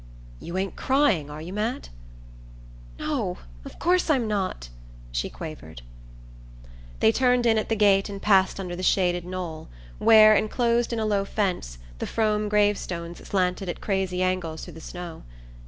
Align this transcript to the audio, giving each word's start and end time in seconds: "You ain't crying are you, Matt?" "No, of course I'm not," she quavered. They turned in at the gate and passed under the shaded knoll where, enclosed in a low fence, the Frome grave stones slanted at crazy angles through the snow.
"You 0.39 0.57
ain't 0.57 0.75
crying 0.75 1.29
are 1.29 1.43
you, 1.43 1.53
Matt?" 1.53 1.89
"No, 2.97 3.37
of 3.63 3.77
course 3.77 4.09
I'm 4.09 4.27
not," 4.27 4.69
she 5.11 5.29
quavered. 5.29 5.83
They 7.01 7.11
turned 7.11 7.45
in 7.45 7.59
at 7.59 7.69
the 7.69 7.75
gate 7.75 8.09
and 8.09 8.19
passed 8.19 8.59
under 8.59 8.75
the 8.75 8.81
shaded 8.81 9.25
knoll 9.25 9.69
where, 9.99 10.33
enclosed 10.33 10.91
in 10.91 10.97
a 10.99 11.05
low 11.05 11.23
fence, 11.23 11.77
the 11.99 12.07
Frome 12.07 12.49
grave 12.49 12.79
stones 12.79 13.19
slanted 13.27 13.69
at 13.69 13.79
crazy 13.79 14.23
angles 14.23 14.65
through 14.65 14.73
the 14.73 14.81
snow. 14.81 15.21